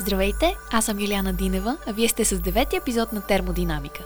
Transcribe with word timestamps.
Здравейте, 0.00 0.56
аз 0.70 0.84
съм 0.84 1.00
Юлиана 1.00 1.32
Динева, 1.32 1.76
а 1.86 1.92
вие 1.92 2.08
сте 2.08 2.24
с 2.24 2.40
девети 2.40 2.76
епизод 2.76 3.12
на 3.12 3.20
Термодинамика. 3.20 4.02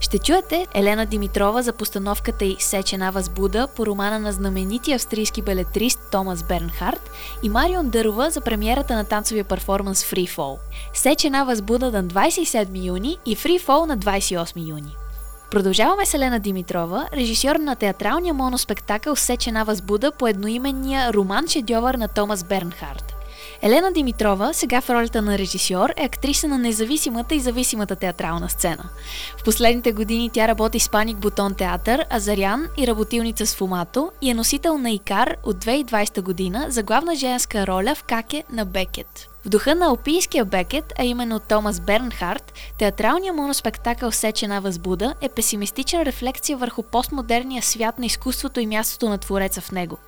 Ще 0.00 0.18
чуете 0.18 0.66
Елена 0.74 1.06
Димитрова 1.06 1.62
за 1.62 1.72
постановката 1.72 2.44
й 2.44 2.56
Сечена 2.58 3.12
възбуда 3.12 3.68
по 3.76 3.86
романа 3.86 4.18
на 4.18 4.32
знаменития 4.32 4.96
австрийски 4.96 5.42
балетрист 5.42 6.00
Томас 6.10 6.42
Бернхард 6.42 7.10
и 7.42 7.48
Марион 7.48 7.88
Дърва 7.88 8.30
за 8.30 8.40
премиерата 8.40 8.94
на 8.94 9.04
танцовия 9.04 9.44
перформанс 9.44 10.04
Free 10.04 10.36
Fall. 10.36 10.58
Сечена 10.94 11.44
възбуда 11.44 11.92
на 11.92 12.04
27 12.04 12.86
юни 12.86 13.18
и 13.26 13.36
Free 13.36 13.60
Fall 13.60 13.86
на 13.86 13.98
28 13.98 14.68
юни. 14.68 14.96
Продължаваме 15.50 16.06
с 16.06 16.14
Елена 16.14 16.40
Димитрова, 16.40 17.08
режисьор 17.12 17.56
на 17.56 17.76
театралния 17.76 18.34
моноспектакъл 18.34 19.16
Сечена 19.16 19.64
възбуда 19.64 20.12
по 20.12 20.26
едноименния 20.28 21.12
роман 21.12 21.48
шедьовър 21.48 21.94
на 21.94 22.08
Томас 22.08 22.44
Бернхард. 22.44 23.15
Елена 23.62 23.92
Димитрова, 23.92 24.54
сега 24.54 24.80
в 24.80 24.90
ролята 24.90 25.22
на 25.22 25.38
режисьор, 25.38 25.90
е 25.96 26.04
актриса 26.04 26.48
на 26.48 26.58
независимата 26.58 27.34
и 27.34 27.40
зависимата 27.40 27.96
театрална 27.96 28.48
сцена. 28.48 28.84
В 29.38 29.44
последните 29.44 29.92
години 29.92 30.30
тя 30.32 30.48
работи 30.48 30.80
с 30.80 30.88
Паник 30.88 31.16
Бутон 31.16 31.54
театър, 31.54 32.04
Азарян 32.10 32.66
и 32.78 32.86
работилница 32.86 33.46
с 33.46 33.54
Фумато 33.54 34.10
и 34.22 34.30
е 34.30 34.34
носител 34.34 34.78
на 34.78 34.90
Икар 34.90 35.36
от 35.44 35.56
2020 35.64 36.20
година 36.22 36.66
за 36.68 36.82
главна 36.82 37.14
женска 37.14 37.66
роля 37.66 37.94
в 37.94 38.02
Каке 38.02 38.44
на 38.52 38.64
Бекет. 38.64 39.28
В 39.44 39.48
духа 39.48 39.74
на 39.74 39.86
алпийския 39.86 40.44
Бекет, 40.44 40.92
а 40.98 41.04
именно 41.04 41.40
Томас 41.40 41.80
Бернхард, 41.80 42.52
театралният 42.78 43.36
моноспектакъл 43.36 44.12
Сечена 44.12 44.60
възбуда 44.60 45.14
е 45.20 45.28
песимистична 45.28 46.04
рефлекция 46.04 46.56
върху 46.56 46.82
постмодерния 46.82 47.62
свят 47.62 47.98
на 47.98 48.06
изкуството 48.06 48.60
и 48.60 48.66
мястото 48.66 49.08
на 49.08 49.18
твореца 49.18 49.60
в 49.60 49.72
него. 49.72 49.98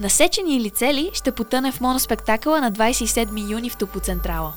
Насечени 0.00 0.56
или 0.56 0.70
цели 0.70 1.10
ще 1.14 1.32
потъне 1.32 1.72
в 1.72 1.80
моноспектакъла 1.80 2.60
на 2.60 2.72
27 2.72 3.50
юни 3.50 3.70
в 3.70 3.76
Топоцентрала. 3.76 4.54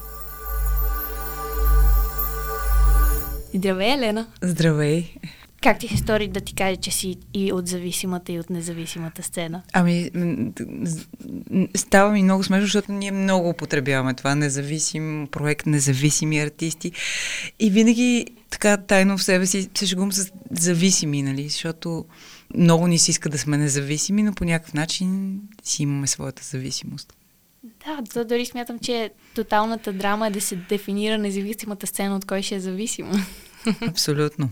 Здравей, 3.53 3.93
Елена! 3.93 4.27
Здравей! 4.41 5.13
Как 5.61 5.79
ти 5.79 5.87
се 5.87 5.97
стори 5.97 6.27
да 6.27 6.41
ти 6.41 6.55
кажа, 6.55 6.75
че 6.75 6.91
си 6.91 7.17
и 7.33 7.53
от 7.53 7.67
зависимата, 7.67 8.31
и 8.31 8.39
от 8.39 8.49
независимата 8.49 9.23
сцена? 9.23 9.61
Ами, 9.73 10.11
става 11.75 12.11
ми 12.11 12.23
много 12.23 12.43
смешно, 12.43 12.65
защото 12.65 12.91
ние 12.91 13.11
много 13.11 13.49
употребяваме 13.49 14.13
това 14.13 14.35
независим 14.35 15.27
проект, 15.31 15.65
независими 15.65 16.39
артисти. 16.39 16.91
И 17.59 17.69
винаги 17.69 18.27
така 18.49 18.77
тайно 18.77 19.17
в 19.17 19.23
себе 19.23 19.45
си 19.45 19.69
се 19.77 19.85
шегувам 19.85 20.11
с 20.11 20.31
зависими, 20.51 21.21
нали? 21.21 21.49
Защото 21.49 22.05
много 22.55 22.87
ни 22.87 22.99
се 22.99 23.11
иска 23.11 23.29
да 23.29 23.37
сме 23.37 23.57
независими, 23.57 24.23
но 24.23 24.33
по 24.33 24.43
някакъв 24.45 24.73
начин 24.73 25.39
си 25.63 25.83
имаме 25.83 26.07
своята 26.07 26.43
зависимост. 26.43 27.13
Да, 27.63 27.99
то 28.13 28.25
дори 28.25 28.45
смятам, 28.45 28.79
че 28.79 29.11
тоталната 29.35 29.93
драма 29.93 30.27
е 30.27 30.31
да 30.31 30.41
се 30.41 30.55
дефинира 30.55 31.17
независимата 31.17 31.87
сцена, 31.87 32.15
от 32.15 32.25
кой 32.25 32.41
ще 32.41 32.55
е 32.55 32.59
зависима. 32.59 33.13
Абсолютно. 33.89 34.49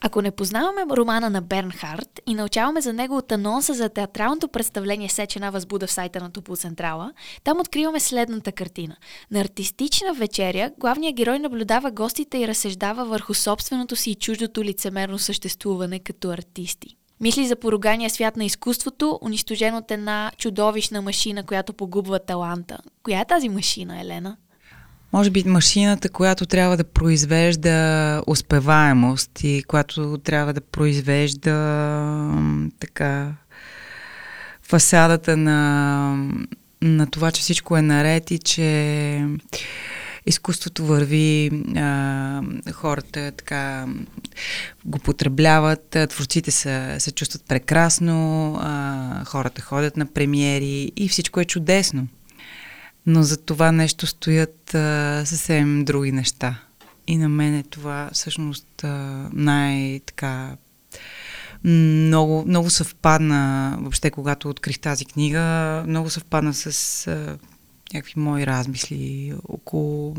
Ако 0.00 0.22
не 0.22 0.30
познаваме 0.30 0.96
романа 0.96 1.30
на 1.30 1.42
Бернхард 1.42 2.20
и 2.26 2.34
научаваме 2.34 2.80
за 2.80 2.92
него 2.92 3.16
от 3.16 3.32
анонса 3.32 3.74
за 3.74 3.88
театралното 3.88 4.48
представление 4.48 5.08
Сечена 5.08 5.50
възбуда 5.50 5.86
в 5.86 5.92
сайта 5.92 6.20
на 6.20 6.30
Топо 6.30 6.56
Централа, 6.56 7.12
там 7.44 7.60
откриваме 7.60 8.00
следната 8.00 8.52
картина. 8.52 8.96
На 9.30 9.40
артистична 9.40 10.14
вечеря 10.14 10.70
главният 10.78 11.16
герой 11.16 11.38
наблюдава 11.38 11.90
гостите 11.90 12.38
и 12.38 12.48
разсъждава 12.48 13.04
върху 13.04 13.34
собственото 13.34 13.96
си 13.96 14.10
и 14.10 14.14
чуждото 14.14 14.64
лицемерно 14.64 15.18
съществуване 15.18 15.98
като 15.98 16.30
артисти. 16.30 16.96
Мисли 17.20 17.46
за 17.46 17.56
поругания 17.56 18.10
свят 18.10 18.36
на 18.36 18.44
изкуството, 18.44 19.18
унищожен 19.22 19.74
от 19.74 19.90
една 19.90 20.32
чудовищна 20.38 21.02
машина, 21.02 21.42
която 21.42 21.72
погубва 21.72 22.18
таланта. 22.18 22.78
Коя 23.02 23.20
е 23.20 23.24
тази 23.24 23.48
машина, 23.48 24.00
Елена? 24.00 24.36
Може 25.12 25.30
би 25.30 25.44
машината, 25.46 26.08
която 26.08 26.46
трябва 26.46 26.76
да 26.76 26.84
произвежда 26.84 28.22
успеваемост 28.26 29.30
и 29.42 29.62
която 29.68 30.18
трябва 30.18 30.52
да 30.52 30.60
произвежда 30.60 31.52
така 32.80 33.32
фасадата 34.62 35.36
на, 35.36 36.30
на 36.82 37.06
това, 37.06 37.30
че 37.30 37.42
всичко 37.42 37.76
е 37.76 37.82
наред 37.82 38.30
и 38.30 38.38
че 38.38 39.26
изкуството 40.26 40.86
върви, 40.86 41.50
а, 41.76 42.42
хората 42.72 43.32
така 43.36 43.86
го 44.84 44.98
потребляват, 44.98 45.96
творците 46.08 46.50
се, 46.50 46.96
се 46.98 47.12
чувстват 47.12 47.44
прекрасно, 47.48 48.54
а, 48.60 49.24
хората 49.24 49.62
ходят 49.62 49.96
на 49.96 50.06
премиери 50.06 50.92
и 50.96 51.08
всичко 51.08 51.40
е 51.40 51.44
чудесно. 51.44 52.08
Но 53.06 53.22
за 53.22 53.36
това 53.36 53.72
нещо 53.72 54.06
стоят 54.06 54.74
а, 54.74 55.22
съвсем 55.26 55.84
други 55.84 56.12
неща. 56.12 56.60
И 57.06 57.16
на 57.16 57.28
мен 57.28 57.54
е 57.54 57.62
това 57.62 58.10
всъщност 58.12 58.84
най-така 59.32 60.56
много, 61.64 62.44
много 62.46 62.70
съвпадна, 62.70 63.76
въобще 63.80 64.10
когато 64.10 64.48
открих 64.48 64.78
тази 64.78 65.04
книга, 65.04 65.84
много 65.86 66.10
съвпадна 66.10 66.54
с 66.54 67.08
някакви 67.94 68.20
мои 68.20 68.46
размисли 68.46 69.32
около 69.48 70.16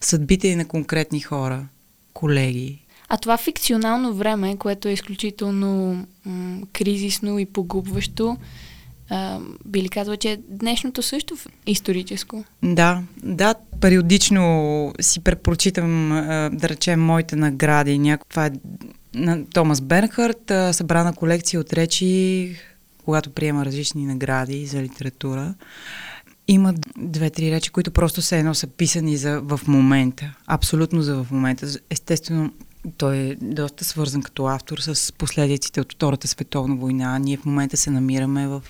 съдбите 0.00 0.56
на 0.56 0.64
конкретни 0.64 1.20
хора, 1.20 1.66
колеги. 2.12 2.78
А 3.08 3.16
това 3.16 3.36
фикционално 3.36 4.14
време, 4.14 4.56
което 4.56 4.88
е 4.88 4.92
изключително 4.92 6.04
м- 6.24 6.60
кризисно 6.72 7.38
и 7.38 7.46
погубващо, 7.46 8.36
а, 9.10 9.38
би 9.64 9.82
ли 9.82 9.88
казва, 9.88 10.16
че 10.16 10.32
е 10.32 10.38
днешното 10.48 11.02
също 11.02 11.36
историческо? 11.66 12.44
Да, 12.62 13.02
да. 13.22 13.54
Периодично 13.80 14.94
си 15.00 15.20
препрочитам, 15.20 16.12
а, 16.12 16.50
да 16.52 16.68
речем, 16.68 17.00
моите 17.00 17.36
награди. 17.36 17.98
Някаква 17.98 18.46
е 18.46 18.50
на 19.14 19.46
Томас 19.46 19.80
Бернхарт, 19.80 20.52
събрана 20.72 21.12
колекция 21.12 21.60
от 21.60 21.72
речи, 21.72 22.56
когато 23.04 23.30
приема 23.30 23.64
различни 23.64 24.06
награди 24.06 24.66
за 24.66 24.82
литература. 24.82 25.54
Има 26.48 26.74
две-три 26.96 27.50
речи, 27.50 27.70
които 27.70 27.90
просто 27.90 28.22
се 28.22 28.38
едно 28.38 28.54
са 28.54 28.66
писани 28.66 29.16
за 29.16 29.40
в 29.40 29.60
момента. 29.66 30.34
Абсолютно 30.46 31.02
за 31.02 31.24
в 31.24 31.30
момента. 31.30 31.66
Естествено, 31.90 32.52
той 32.96 33.16
е 33.16 33.36
доста 33.40 33.84
свързан 33.84 34.22
като 34.22 34.46
автор 34.46 34.78
с 34.78 35.12
последиците 35.12 35.80
от 35.80 35.92
Втората 35.92 36.28
световна 36.28 36.76
война. 36.76 37.18
Ние 37.18 37.36
в 37.36 37.44
момента 37.44 37.76
се 37.76 37.90
намираме 37.90 38.46
в 38.48 38.62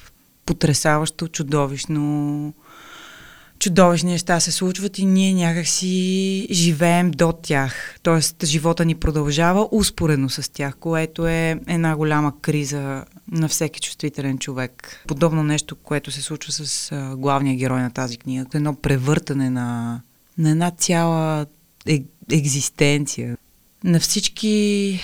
потрясаващо, 0.46 1.28
чудовищно 1.28 2.54
чудовищни 3.62 4.10
неща 4.10 4.40
се 4.40 4.52
случват 4.52 4.98
и 4.98 5.04
ние 5.04 5.34
някак 5.34 5.66
си 5.66 6.46
живеем 6.50 7.10
до 7.10 7.32
тях. 7.32 7.96
Тоест, 8.02 8.46
живота 8.46 8.84
ни 8.84 8.94
продължава 8.94 9.68
успоредно 9.72 10.30
с 10.30 10.52
тях, 10.52 10.76
което 10.76 11.26
е 11.26 11.60
една 11.66 11.96
голяма 11.96 12.40
криза 12.40 13.04
на 13.30 13.48
всеки 13.48 13.80
чувствителен 13.80 14.38
човек. 14.38 15.04
Подобно 15.08 15.42
нещо, 15.42 15.76
което 15.76 16.10
се 16.10 16.22
случва 16.22 16.52
с 16.52 16.90
главния 17.16 17.56
герой 17.56 17.80
на 17.80 17.90
тази 17.90 18.16
книга. 18.16 18.46
Едно 18.54 18.74
превъртане 18.74 19.50
на, 19.50 20.00
на 20.38 20.50
една 20.50 20.70
цяла 20.70 21.46
е, 21.86 22.02
екзистенция. 22.32 23.36
На 23.84 24.00
всички 24.00 25.00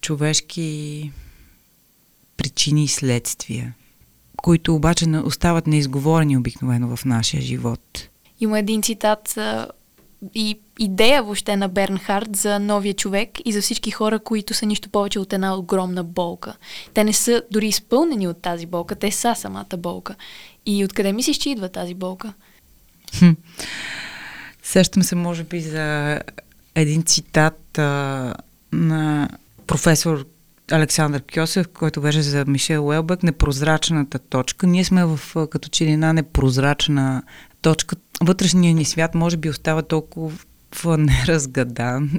човешки 0.00 1.12
причини 2.36 2.84
и 2.84 2.88
следствия 2.88 3.74
които 4.46 4.74
обаче 4.74 5.06
остават 5.24 5.66
неизговорени 5.66 6.36
обикновено 6.36 6.96
в 6.96 7.04
нашия 7.04 7.42
живот. 7.42 8.08
Има 8.40 8.58
един 8.58 8.82
цитат 8.82 9.38
и 10.34 10.58
идея 10.78 11.22
въобще 11.22 11.56
на 11.56 11.68
Бернхард 11.68 12.36
за 12.36 12.58
новия 12.58 12.94
човек 12.94 13.30
и 13.44 13.52
за 13.52 13.62
всички 13.62 13.90
хора, 13.90 14.18
които 14.18 14.54
са 14.54 14.66
нищо 14.66 14.88
повече 14.88 15.18
от 15.18 15.32
една 15.32 15.56
огромна 15.56 16.04
болка. 16.04 16.56
Те 16.94 17.04
не 17.04 17.12
са 17.12 17.42
дори 17.50 17.66
изпълнени 17.66 18.28
от 18.28 18.42
тази 18.42 18.66
болка, 18.66 18.94
те 18.94 19.10
са 19.10 19.34
самата 19.34 19.76
болка. 19.78 20.14
И 20.66 20.84
откъде 20.84 21.12
мислиш, 21.12 21.36
че 21.36 21.50
идва 21.50 21.68
тази 21.68 21.94
болка? 21.94 22.32
Хм. 23.18 23.30
Сещам 24.62 25.02
се, 25.02 25.14
може 25.14 25.44
би, 25.44 25.60
за 25.60 26.20
един 26.74 27.02
цитат 27.02 27.78
а, 27.78 28.34
на 28.72 29.28
професор 29.66 30.26
Александър 30.70 31.22
Кьосев, 31.34 31.68
който 31.68 32.00
беше 32.00 32.22
за 32.22 32.44
Мишел 32.46 32.86
Уелбек, 32.86 33.22
непрозрачната 33.22 34.18
точка. 34.18 34.66
Ние 34.66 34.84
сме 34.84 35.04
в 35.04 35.20
като 35.50 35.68
че 35.68 35.84
една 35.84 36.12
непрозрачна 36.12 37.22
точка. 37.62 37.96
Вътрешният 38.22 38.76
ни 38.76 38.84
свят 38.84 39.14
може 39.14 39.36
би 39.36 39.50
остава 39.50 39.82
толкова 39.82 40.32
неразгадан, 40.98 42.10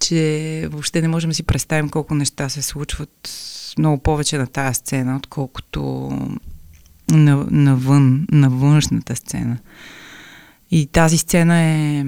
че 0.00 0.68
въобще 0.70 1.02
не 1.02 1.08
можем 1.08 1.30
да 1.30 1.34
си 1.34 1.42
представим 1.42 1.88
колко 1.88 2.14
неща 2.14 2.48
се 2.48 2.62
случват 2.62 3.30
много 3.78 4.02
повече 4.02 4.38
на 4.38 4.46
тази 4.46 4.74
сцена, 4.74 5.16
отколкото 5.16 6.10
на, 7.10 7.46
навън, 7.50 8.26
на 8.32 8.50
външната 8.50 9.16
сцена. 9.16 9.58
И 10.70 10.86
тази 10.86 11.18
сцена 11.18 11.60
е 11.60 12.06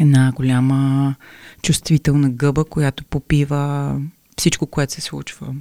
една 0.00 0.32
голяма 0.32 1.14
чувствителна 1.62 2.30
гъба, 2.30 2.64
която 2.64 3.04
попива 3.04 4.00
всичко, 4.36 4.66
което 4.66 4.92
се 4.92 5.00
случва. 5.00 5.54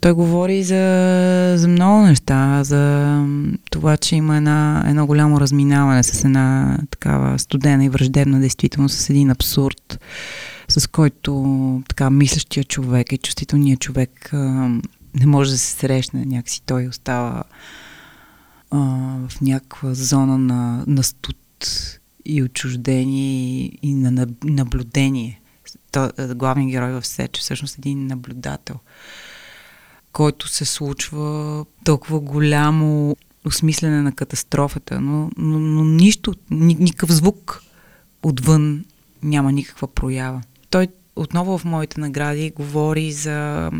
Той 0.00 0.12
говори 0.12 0.62
за, 0.62 1.54
за 1.56 1.68
много 1.68 2.06
неща, 2.06 2.64
за 2.64 3.24
това, 3.70 3.96
че 3.96 4.16
има 4.16 4.36
една, 4.36 4.84
едно 4.88 5.06
голямо 5.06 5.40
разминаване 5.40 6.02
с 6.02 6.24
една 6.24 6.78
такава 6.90 7.38
студена 7.38 7.84
и 7.84 7.88
враждебна 7.88 8.40
действителност, 8.40 8.98
с 8.98 9.10
един 9.10 9.30
абсурд, 9.30 10.00
с 10.68 10.86
който 10.86 11.82
така 11.88 12.10
мислещия 12.10 12.64
човек 12.64 13.12
и 13.12 13.18
чувствителният 13.18 13.80
човек 13.80 14.30
а, 14.32 14.38
не 15.14 15.26
може 15.26 15.50
да 15.50 15.58
се 15.58 15.70
срещне. 15.70 16.24
Някакси 16.26 16.62
той 16.66 16.86
остава 16.88 17.42
а, 18.70 18.78
в 19.28 19.40
някаква 19.40 19.94
зона 19.94 20.38
на, 20.38 20.84
на 20.86 21.02
студ 21.02 21.36
и 22.24 22.42
отчуждение 22.42 23.64
и, 23.64 23.78
и 23.82 23.94
на 23.94 24.26
наблюдение. 24.44 25.40
То, 25.92 26.10
главният 26.34 26.70
герой 26.70 26.92
в 26.92 27.06
Сеч 27.06 27.38
е 27.38 27.40
всъщност 27.40 27.78
един 27.78 28.06
наблюдател, 28.06 28.76
който 30.12 30.48
се 30.48 30.64
случва 30.64 31.64
толкова 31.84 32.20
голямо 32.20 33.16
осмислене 33.46 34.02
на 34.02 34.12
катастрофата, 34.12 35.00
но, 35.00 35.30
но, 35.36 35.58
но 35.58 35.84
нищо, 35.84 36.34
ни, 36.50 36.74
никакъв 36.74 37.12
звук 37.12 37.62
отвън 38.22 38.84
няма 39.22 39.52
никаква 39.52 39.88
проява. 39.88 40.42
Той 40.70 40.88
отново 41.16 41.58
в 41.58 41.64
моите 41.64 42.00
награди 42.00 42.50
говори 42.50 43.12
за, 43.12 43.70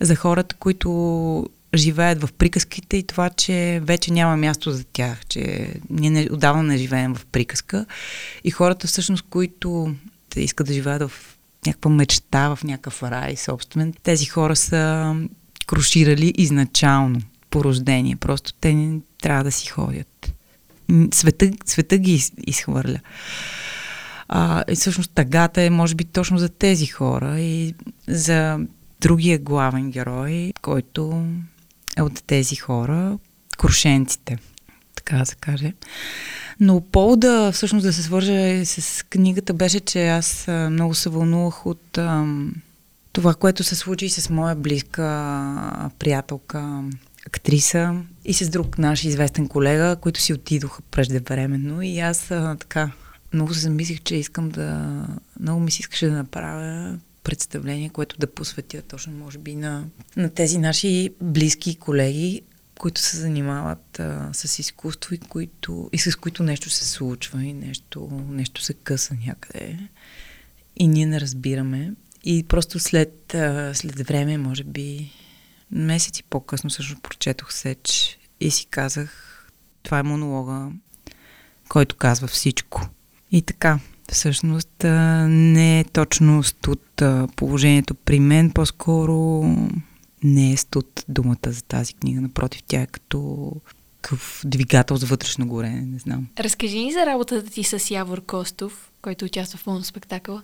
за 0.00 0.16
хората, 0.16 0.54
които 0.54 1.48
живеят 1.74 2.22
в 2.22 2.32
приказките 2.32 2.96
и 2.96 3.02
това, 3.02 3.30
че 3.30 3.80
вече 3.84 4.12
няма 4.12 4.36
място 4.36 4.70
за 4.70 4.84
тях, 4.84 5.26
че 5.26 5.74
ние 5.90 6.10
не, 6.10 6.28
отдавна 6.32 6.62
не 6.62 6.76
живеем 6.76 7.14
в 7.14 7.26
приказка 7.26 7.86
и 8.44 8.50
хората 8.50 8.86
всъщност, 8.86 9.24
които 9.30 9.94
искат 10.40 10.66
да 10.66 10.72
живеят 10.72 11.10
в 11.10 11.36
някаква 11.66 11.90
мечта, 11.90 12.54
в 12.54 12.64
някакъв 12.64 13.02
рай 13.02 13.36
собствен, 13.36 13.94
тези 14.02 14.26
хора 14.26 14.56
са 14.56 15.14
круширали 15.66 16.32
изначално 16.36 17.20
по 17.50 17.64
рождение. 17.64 18.16
Просто 18.16 18.52
те 18.52 18.74
не 18.74 19.00
трябва 19.22 19.44
да 19.44 19.52
си 19.52 19.68
ходят. 19.68 20.32
Света, 21.12 21.50
света 21.64 21.98
ги 21.98 22.24
изхвърля. 22.46 23.00
А, 24.28 24.64
и 24.68 24.74
всъщност 24.74 25.10
тъгата 25.14 25.62
е, 25.62 25.70
може 25.70 25.94
би, 25.94 26.04
точно 26.04 26.38
за 26.38 26.48
тези 26.48 26.86
хора 26.86 27.40
и 27.40 27.74
за 28.08 28.58
другия 29.00 29.38
главен 29.38 29.90
герой, 29.90 30.52
който 30.62 31.24
е 31.96 32.02
от 32.02 32.24
тези 32.26 32.56
хора, 32.56 33.18
крушенците, 33.58 34.38
така 35.04 35.18
да 35.18 35.26
се 35.26 35.36
каже. 35.36 35.72
Но 36.60 36.80
повода 36.80 37.52
всъщност 37.52 37.86
да 37.86 37.92
се 37.92 38.02
свържа 38.02 38.66
с 38.66 39.04
книгата 39.10 39.54
беше, 39.54 39.80
че 39.80 40.08
аз 40.08 40.46
много 40.48 40.94
се 40.94 41.08
вълнувах 41.08 41.66
от 41.66 41.98
ам, 41.98 42.54
това, 43.12 43.34
което 43.34 43.64
се 43.64 43.74
случи 43.74 44.08
с 44.08 44.30
моя 44.30 44.54
близка 44.54 45.90
приятелка, 45.98 46.82
актриса 47.26 47.94
и 48.24 48.34
с 48.34 48.48
друг 48.48 48.78
наш 48.78 49.04
известен 49.04 49.48
колега, 49.48 49.96
които 50.00 50.20
си 50.20 50.32
отидоха 50.32 50.82
преждевременно 50.82 51.82
и 51.82 51.98
аз 51.98 52.30
а, 52.30 52.56
така 52.60 52.90
много 53.32 53.54
се 53.54 53.60
замислих, 53.60 54.02
че 54.02 54.16
искам 54.16 54.48
да... 54.48 55.06
Много 55.40 55.60
ми 55.60 55.70
се 55.70 55.80
искаше 55.80 56.06
да 56.06 56.12
направя 56.12 56.98
представление, 57.24 57.88
което 57.88 58.18
да 58.18 58.26
посветя 58.26 58.82
точно, 58.82 59.12
може 59.12 59.38
би, 59.38 59.54
на, 59.54 59.84
на 60.16 60.30
тези 60.30 60.58
наши 60.58 61.10
близки 61.22 61.76
колеги, 61.76 62.42
които 62.78 63.00
се 63.00 63.16
занимават 63.16 64.00
а, 64.00 64.30
с 64.32 64.58
изкуство 64.58 65.14
и, 65.14 65.18
които, 65.18 65.90
и 65.92 65.98
с 65.98 66.16
които 66.16 66.42
нещо 66.42 66.70
се 66.70 66.88
случва 66.88 67.44
и 67.44 67.52
нещо, 67.52 68.08
нещо 68.28 68.62
се 68.62 68.74
къса 68.74 69.16
някъде. 69.26 69.78
И 70.76 70.88
ние 70.88 71.06
не 71.06 71.20
разбираме. 71.20 71.92
И 72.24 72.44
просто 72.48 72.78
след, 72.78 73.34
а, 73.34 73.74
след 73.74 74.06
време, 74.06 74.38
може 74.38 74.64
би 74.64 75.12
месеци 75.70 76.22
по-късно, 76.22 76.70
също 76.70 77.00
прочетох 77.00 77.52
Сеч 77.52 78.18
и 78.40 78.50
си 78.50 78.66
казах, 78.66 79.30
това 79.82 79.98
е 79.98 80.02
монолога, 80.02 80.68
който 81.68 81.96
казва 81.96 82.28
всичко. 82.28 82.88
И 83.32 83.42
така, 83.42 83.78
всъщност 84.12 84.84
не 85.28 85.80
е 85.80 85.84
точност 85.84 86.66
от 86.66 87.02
положението 87.36 87.94
при 87.94 88.20
мен, 88.20 88.50
по-скоро 88.50 89.44
не 90.24 90.52
е 90.52 90.56
студ 90.56 91.04
думата 91.08 91.46
за 91.46 91.62
тази 91.62 91.94
книга. 91.94 92.20
Напротив, 92.20 92.62
тя 92.66 92.80
е 92.80 92.86
като 92.86 93.52
какъв 94.00 94.42
двигател 94.44 94.96
за 94.96 95.06
вътрешно 95.06 95.46
горене, 95.46 95.80
не 95.80 95.98
знам. 95.98 96.26
Разкажи 96.40 96.78
ни 96.78 96.92
за 96.92 97.06
работата 97.06 97.50
ти 97.50 97.64
с 97.64 97.90
Явор 97.90 98.24
Костов, 98.24 98.90
който 99.02 99.24
участва 99.24 99.58
в 99.58 99.66
моноспектакъла. 99.66 100.42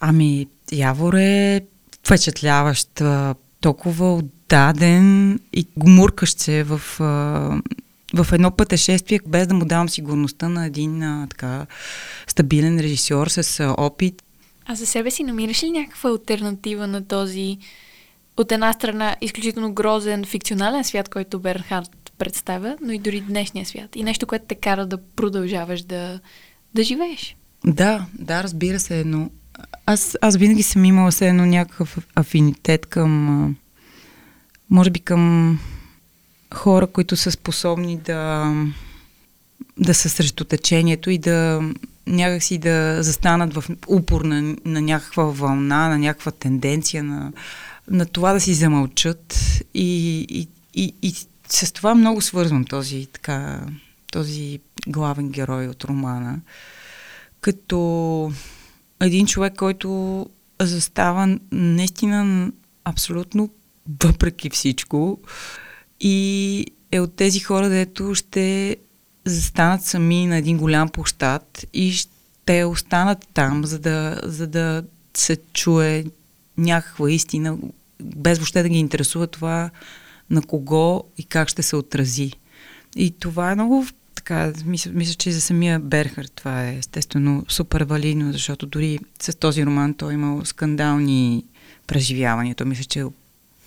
Ами, 0.00 0.46
Явор 0.72 1.14
е 1.14 1.60
впечатляващ, 2.04 3.02
толкова 3.60 4.14
отдаден 4.14 5.40
и 5.52 5.66
гмуркащ 5.78 6.38
се 6.38 6.62
в 6.64 6.80
в 8.14 8.26
едно 8.32 8.50
пътешествие, 8.50 9.20
без 9.26 9.46
да 9.46 9.54
му 9.54 9.64
давам 9.64 9.88
сигурността 9.88 10.48
на 10.48 10.66
един 10.66 11.26
така 11.30 11.66
стабилен 12.26 12.80
режисьор 12.80 13.26
с 13.26 13.74
опит. 13.78 14.22
А 14.66 14.74
за 14.74 14.86
себе 14.86 15.10
си 15.10 15.24
намираш 15.24 15.62
ли 15.62 15.70
някаква 15.70 16.10
альтернатива 16.10 16.86
на 16.86 17.04
този 17.04 17.58
от 18.38 18.52
една 18.52 18.72
страна 18.72 19.16
изключително 19.20 19.72
грозен 19.72 20.24
фикционален 20.24 20.84
свят, 20.84 21.08
който 21.08 21.38
Бернхард 21.38 22.12
представя, 22.18 22.76
но 22.82 22.92
и 22.92 22.98
дори 22.98 23.20
днешния 23.20 23.66
свят. 23.66 23.96
И 23.96 24.02
нещо, 24.02 24.26
което 24.26 24.44
те 24.48 24.54
кара 24.54 24.86
да 24.86 24.98
продължаваш 25.16 25.82
да, 25.82 26.20
да 26.74 26.82
живееш. 26.84 27.36
Да, 27.66 28.06
да, 28.18 28.42
разбира 28.42 28.80
се, 28.80 29.04
но 29.04 29.30
аз, 29.86 30.16
аз 30.20 30.36
винаги 30.36 30.62
съм 30.62 30.84
имала 30.84 31.12
се 31.12 31.28
едно 31.28 31.46
някакъв 31.46 31.98
афинитет 32.14 32.86
към, 32.86 33.56
може 34.70 34.90
би 34.90 35.00
към 35.00 35.58
хора, 36.54 36.86
които 36.86 37.16
са 37.16 37.30
способни 37.30 37.96
да, 37.96 38.52
да 39.78 39.94
са 39.94 40.08
срещу 40.08 40.44
течението 40.44 41.10
и 41.10 41.18
да 41.18 41.62
някакси 42.06 42.58
да 42.58 43.02
застанат 43.02 43.54
в 43.54 43.64
упор 43.88 44.20
на, 44.20 44.56
на 44.64 44.80
някаква 44.80 45.24
вълна, 45.24 45.88
на 45.88 45.98
някаква 45.98 46.32
тенденция, 46.32 47.04
на, 47.04 47.32
на 47.90 48.06
това 48.06 48.32
да 48.32 48.40
си 48.40 48.54
замълчат 48.54 49.38
и, 49.74 50.18
и, 50.28 50.48
и, 50.74 50.94
и 51.02 51.14
с 51.48 51.72
това 51.72 51.94
много 51.94 52.20
свързвам 52.20 52.64
този, 52.64 53.06
така, 53.06 53.60
този 54.12 54.60
главен 54.86 55.28
герой 55.28 55.68
от 55.68 55.84
романа, 55.84 56.40
като 57.40 58.32
един 59.00 59.26
човек, 59.26 59.54
който 59.56 60.26
застава 60.60 61.38
наистина 61.52 62.52
абсолютно 62.84 63.50
въпреки 64.04 64.50
всичко 64.50 65.18
и 66.00 66.66
е 66.92 67.00
от 67.00 67.16
тези 67.16 67.40
хора, 67.40 67.68
дето 67.68 68.14
ще 68.14 68.76
застанат 69.24 69.82
сами 69.82 70.26
на 70.26 70.36
един 70.36 70.58
голям 70.58 70.88
площад 70.88 71.66
и 71.72 71.92
ще 71.92 72.64
останат 72.64 73.28
там, 73.34 73.64
за 73.64 73.78
да, 73.78 74.20
за 74.24 74.46
да 74.46 74.84
се 75.14 75.36
чуе 75.52 76.04
някаква 76.58 77.10
истина, 77.10 77.58
без 78.02 78.38
въобще 78.38 78.62
да 78.62 78.68
ги 78.68 78.78
интересува 78.78 79.26
това 79.26 79.70
на 80.30 80.42
кого 80.42 81.04
и 81.18 81.24
как 81.24 81.48
ще 81.48 81.62
се 81.62 81.76
отрази. 81.76 82.32
И 82.96 83.10
това 83.10 83.50
е 83.50 83.54
много 83.54 83.86
така, 84.14 84.52
мисля, 84.64 84.90
мисля, 84.94 85.14
че 85.14 85.32
за 85.32 85.40
самия 85.40 85.78
Берхар 85.78 86.24
това 86.24 86.64
е 86.64 86.76
естествено 86.78 87.44
супер 87.48 87.80
валидно, 87.80 88.32
защото 88.32 88.66
дори 88.66 88.98
с 89.22 89.38
този 89.38 89.66
роман 89.66 89.94
той 89.94 90.12
е 90.12 90.14
имал 90.14 90.44
скандални 90.44 91.44
преживявания. 91.86 92.54
Той 92.54 92.66
мисля, 92.66 92.84
че 92.84 93.04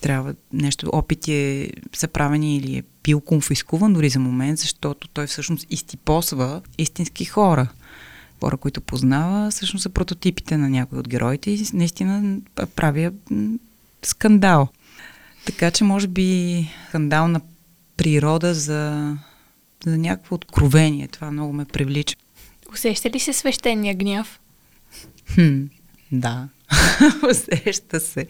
трябва 0.00 0.34
нещо, 0.52 0.90
опити 0.92 1.32
е, 1.32 1.70
са 1.92 2.08
правени 2.08 2.56
или 2.56 2.76
е 2.76 2.82
бил 3.02 3.20
конфискуван 3.20 3.92
дори 3.92 4.08
за 4.08 4.20
момент, 4.20 4.58
защото 4.58 5.08
той 5.08 5.26
всъщност 5.26 5.66
изтипосва 5.70 6.62
истински 6.78 7.24
хора. 7.24 7.68
Хора, 8.40 8.56
които 8.56 8.80
познава, 8.80 9.50
всъщност 9.50 9.82
са 9.82 9.88
прототипите 9.90 10.56
на 10.56 10.70
някои 10.70 10.98
от 10.98 11.08
героите 11.08 11.50
и 11.50 11.66
наистина 11.72 12.40
правя 12.76 13.12
скандал. 14.04 14.68
Така 15.44 15.70
че 15.70 15.84
може 15.84 16.06
би 16.06 16.68
скандал 16.88 17.28
на 17.28 17.40
природа 17.96 18.54
за, 18.54 19.16
за 19.84 19.98
някакво 19.98 20.34
откровение. 20.34 21.08
Това 21.08 21.30
много 21.30 21.52
ме 21.52 21.64
привлича. 21.64 22.16
Усеща 22.72 23.10
ли 23.10 23.20
се 23.20 23.32
свещения 23.32 23.94
гняв? 23.94 24.40
Хм, 25.34 25.62
да. 26.12 26.48
Усеща 27.30 28.00
се. 28.00 28.26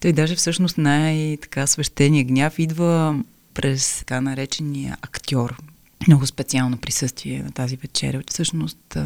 Той 0.00 0.12
даже 0.12 0.34
всъщност 0.34 0.78
най-така 0.78 1.66
свещения 1.66 2.24
гняв 2.24 2.58
идва 2.58 3.20
през 3.54 3.98
така 3.98 4.20
наречения 4.20 4.96
актьор. 5.02 5.56
Много 6.06 6.26
специално 6.26 6.78
присъствие 6.78 7.42
на 7.42 7.52
тази 7.52 7.76
вечеря. 7.76 8.22
Всъщност 8.28 8.96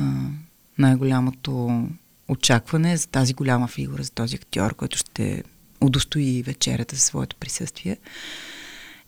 най-голямото 0.78 1.82
очакване 2.28 2.96
за 2.96 3.06
тази 3.06 3.34
голяма 3.34 3.68
фигура, 3.68 4.02
за 4.02 4.10
този 4.10 4.36
актьор, 4.36 4.74
който 4.74 4.98
ще 4.98 5.42
удостои 5.84 6.42
вечерята 6.42 6.96
за 6.96 7.02
своето 7.02 7.36
присъствие. 7.36 7.96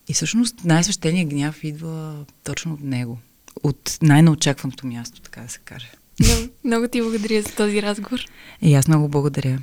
И 0.09 0.14
всъщност 0.14 0.64
най-свещения 0.64 1.26
гняв 1.26 1.64
идва 1.64 2.25
точно 2.45 2.75
от 2.75 2.80
него. 2.80 3.18
От 3.62 3.99
най-неочакваното 4.02 4.87
място, 4.87 5.21
така 5.21 5.40
да 5.40 5.49
се 5.49 5.59
каже. 5.59 5.90
Много, 6.21 6.49
много 6.64 6.88
ти 6.88 7.00
благодаря 7.00 7.42
за 7.42 7.49
този 7.49 7.83
разговор. 7.83 8.21
И 8.62 8.75
аз 8.75 8.88
много 8.88 9.09
благодаря. 9.09 9.59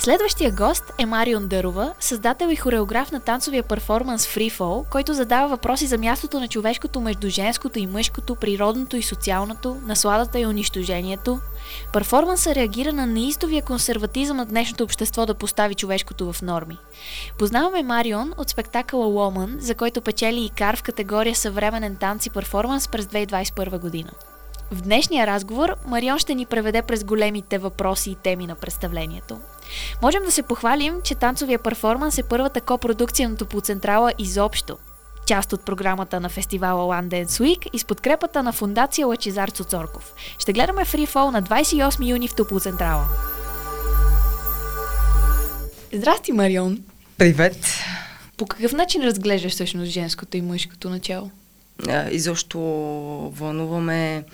Следващия 0.00 0.52
гост 0.52 0.92
е 0.98 1.06
Марион 1.06 1.46
Дърова, 1.46 1.94
създател 2.00 2.48
и 2.48 2.56
хореограф 2.56 3.12
на 3.12 3.20
танцовия 3.20 3.62
перформанс 3.62 4.26
Free 4.26 4.52
Fall, 4.52 4.88
който 4.90 5.14
задава 5.14 5.48
въпроси 5.48 5.86
за 5.86 5.98
мястото 5.98 6.40
на 6.40 6.48
човешкото 6.48 7.00
между 7.00 7.28
женското 7.28 7.78
и 7.78 7.86
мъжкото, 7.86 8.34
природното 8.34 8.96
и 8.96 9.02
социалното, 9.02 9.76
насладата 9.86 10.40
и 10.40 10.46
унищожението. 10.46 11.40
Перформансът 11.92 12.56
реагира 12.56 12.92
на 12.92 13.06
неистовия 13.06 13.62
консерватизъм 13.62 14.36
на 14.36 14.46
днешното 14.46 14.84
общество 14.84 15.26
да 15.26 15.34
постави 15.34 15.74
човешкото 15.74 16.32
в 16.32 16.42
норми. 16.42 16.78
Познаваме 17.38 17.82
Марион 17.82 18.32
от 18.36 18.48
спектакъла 18.48 19.06
Woman, 19.06 19.58
за 19.58 19.74
който 19.74 20.02
печели 20.02 20.44
и 20.44 20.50
кар 20.50 20.76
в 20.76 20.82
категория 20.82 21.34
съвременен 21.34 21.96
танц 21.96 22.26
и 22.26 22.30
перформанс 22.30 22.88
през 22.88 23.06
2021 23.06 23.78
година. 23.78 24.10
В 24.70 24.82
днешния 24.82 25.26
разговор 25.26 25.76
Марион 25.86 26.18
ще 26.18 26.34
ни 26.34 26.46
преведе 26.46 26.82
през 26.82 27.04
големите 27.04 27.58
въпроси 27.58 28.10
и 28.10 28.14
теми 28.14 28.46
на 28.46 28.54
представлението. 28.54 29.38
Можем 30.02 30.22
да 30.22 30.30
се 30.30 30.42
похвалим, 30.42 30.94
че 31.04 31.14
танцовия 31.14 31.58
перформанс 31.58 32.18
е 32.18 32.22
първата 32.22 32.60
копродукция 32.60 33.28
на 33.28 33.36
Топоцентрала 33.36 34.12
изобщо. 34.18 34.76
Част 35.26 35.52
от 35.52 35.64
програмата 35.64 36.20
на 36.20 36.28
фестивала 36.28 36.94
One 36.94 37.08
Dance 37.08 37.26
Week 37.26 37.70
и 37.72 37.78
с 37.78 37.84
подкрепата 37.84 38.42
на 38.42 38.52
фундация 38.52 39.06
Лачезар 39.06 39.48
Цоцорков. 39.48 40.12
Ще 40.38 40.52
гледаме 40.52 40.84
Fall 40.84 41.30
на 41.30 41.42
28 41.42 42.08
юни 42.08 42.28
в 42.28 42.34
Топоцентрала. 42.34 43.04
Здрасти, 45.92 46.32
Марион! 46.32 46.78
Привет! 47.18 47.66
По 48.36 48.46
какъв 48.46 48.72
начин 48.72 49.02
разглеждаш 49.02 49.52
всъщност 49.52 49.90
женското 49.90 50.36
и 50.36 50.42
мъжкото 50.42 50.90
начало? 50.90 51.30
Изобщо 52.10 52.58
вълнуваме 53.34 54.24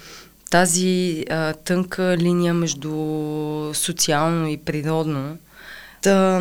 тази 0.54 1.24
а, 1.30 1.52
тънка 1.52 2.16
линия 2.16 2.54
между 2.54 2.90
социално 3.74 4.48
и 4.48 4.56
природно. 4.56 5.38
Та, 6.02 6.40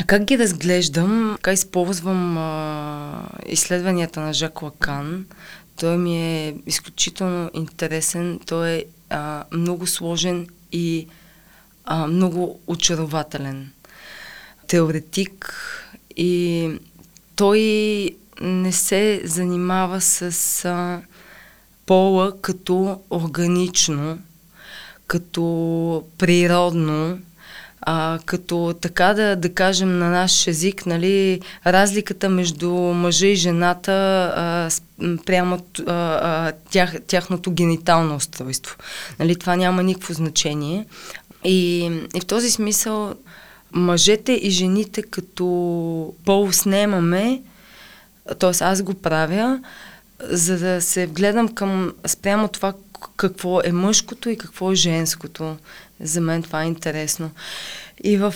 а 0.00 0.04
как 0.06 0.24
ги 0.24 0.38
разглеждам? 0.38 1.32
Така 1.36 1.52
използвам 1.52 2.38
а, 2.38 3.28
изследванията 3.46 4.20
на 4.20 4.32
Жак 4.32 4.62
Лакан. 4.62 5.26
Той 5.80 5.96
ми 5.96 6.16
е 6.18 6.54
изключително 6.66 7.50
интересен. 7.54 8.40
Той 8.46 8.70
е 8.70 8.84
а, 9.10 9.44
много 9.52 9.86
сложен 9.86 10.46
и 10.72 11.06
а, 11.84 12.06
много 12.06 12.60
очарователен. 12.66 13.72
Теоретик 14.66 15.54
и 16.16 16.70
той 17.36 17.60
не 18.40 18.72
се 18.72 19.20
занимава 19.24 20.00
с 20.00 20.64
а, 20.64 21.02
пола 21.86 22.32
като 22.40 23.00
органично, 23.10 24.18
като 25.06 26.04
природно, 26.18 27.18
а, 27.80 28.18
като 28.24 28.74
така 28.80 29.14
да, 29.14 29.36
да 29.36 29.54
кажем 29.54 29.98
на 29.98 30.10
наш 30.10 30.46
език, 30.46 30.86
нали, 30.86 31.40
разликата 31.66 32.28
между 32.28 32.70
мъжа 32.70 33.26
и 33.26 33.36
жената 33.36 33.92
а, 34.36 34.70
прямо 35.26 35.60
а, 35.86 36.52
тях, 36.70 36.94
тяхното 37.06 37.50
генитално 37.50 38.16
устройство. 38.16 38.76
Нали, 39.18 39.36
това 39.36 39.56
няма 39.56 39.82
никакво 39.82 40.14
значение. 40.14 40.86
И, 41.44 41.90
и 42.14 42.20
в 42.20 42.26
този 42.26 42.50
смисъл 42.50 43.14
мъжете 43.72 44.32
и 44.32 44.50
жените 44.50 45.02
като 45.02 46.14
пол 46.24 46.52
снемаме, 46.52 47.42
т.е. 48.38 48.64
аз 48.64 48.82
го 48.82 48.94
правя, 48.94 49.60
за 50.30 50.58
да 50.58 50.82
се 50.82 51.06
вгледам 51.06 51.48
към 51.48 51.92
спрямо 52.06 52.48
това 52.48 52.72
какво 53.16 53.60
е 53.64 53.72
мъжкото 53.72 54.30
и 54.30 54.38
какво 54.38 54.72
е 54.72 54.74
женското. 54.74 55.56
За 56.00 56.20
мен 56.20 56.42
това 56.42 56.62
е 56.62 56.66
интересно. 56.66 57.30
И 58.06 58.16
в 58.16 58.34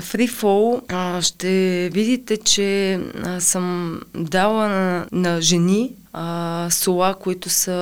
Free 0.00 0.30
Fall 0.30 0.86
uh, 0.86 1.20
ще 1.20 1.48
видите, 1.92 2.36
че 2.36 2.60
uh, 3.00 3.38
съм 3.38 4.00
дала 4.14 4.68
на, 4.68 5.06
на 5.12 5.40
жени 5.40 5.92
а, 6.18 6.68
сола, 6.70 7.14
които 7.14 7.50
са 7.50 7.72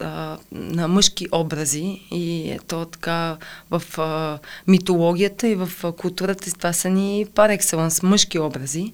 а, 0.00 0.38
на 0.52 0.88
мъжки 0.88 1.26
образи. 1.32 2.02
И 2.10 2.50
ето 2.50 2.84
така 2.84 3.36
в 3.70 3.82
а, 3.98 4.38
митологията 4.66 5.48
и 5.48 5.54
в 5.54 5.70
а, 5.84 5.92
културата. 5.92 6.52
Това 6.52 6.72
са 6.72 6.88
ни 6.88 7.26
пар 7.34 7.48
екселанс 7.48 8.02
мъжки 8.02 8.38
образи. 8.38 8.92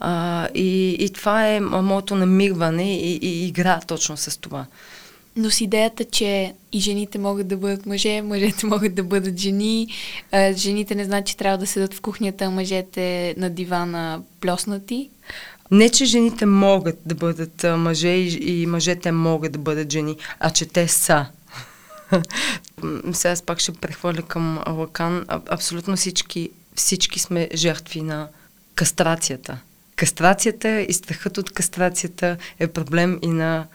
А, 0.00 0.48
и, 0.54 0.90
и 0.90 1.10
това 1.10 1.48
е 1.48 1.60
моето 1.60 2.14
намирване 2.14 2.96
и, 2.96 3.16
и 3.16 3.46
игра 3.46 3.80
точно 3.86 4.16
с 4.16 4.40
това. 4.40 4.66
Но 5.36 5.50
с 5.50 5.60
идеята, 5.60 6.04
че 6.04 6.54
и 6.72 6.80
жените 6.80 7.18
могат 7.18 7.48
да 7.48 7.56
бъдат 7.56 7.86
мъже, 7.86 8.22
мъжете 8.22 8.66
могат 8.72 8.94
да 8.94 9.04
бъдат 9.04 9.38
жени, 9.38 9.88
жените 10.52 10.94
не 10.94 11.04
знаят, 11.04 11.26
че 11.26 11.36
трябва 11.36 11.58
да 11.58 11.66
седат 11.66 11.94
в 11.94 12.00
кухнята, 12.00 12.44
а 12.44 12.50
мъжете 12.50 13.34
на 13.38 13.50
дивана 13.50 14.22
плеснати. 14.40 15.10
Не, 15.70 15.88
че 15.88 16.04
жените 16.04 16.46
могат 16.46 16.98
да 17.06 17.14
бъдат 17.14 17.66
мъже 17.76 18.08
и, 18.08 18.60
и 18.62 18.66
мъжете 18.66 19.12
могат 19.12 19.52
да 19.52 19.58
бъдат 19.58 19.92
жени, 19.92 20.16
а 20.40 20.50
че 20.50 20.66
те 20.66 20.88
са. 20.88 21.26
Сега 23.12 23.32
аз 23.32 23.42
пак 23.42 23.58
ще 23.60 23.72
прехвърля 23.72 24.22
към 24.22 24.60
Лакан. 24.68 25.24
А, 25.28 25.40
абсолютно 25.48 25.96
всички, 25.96 26.50
всички 26.74 27.18
сме 27.18 27.48
жертви 27.54 28.02
на 28.02 28.28
кастрацията. 28.74 29.58
Кастрацията 29.96 30.80
и 30.80 30.92
страхът 30.92 31.38
от 31.38 31.50
кастрацията 31.50 32.36
е 32.58 32.66
проблем 32.66 33.18
и 33.22 33.28
на 33.28 33.66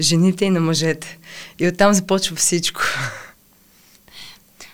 жените 0.00 0.44
и 0.44 0.50
на 0.50 0.60
мъжете. 0.60 1.18
И 1.58 1.68
оттам 1.68 1.92
започва 1.92 2.36
всичко. 2.36 2.80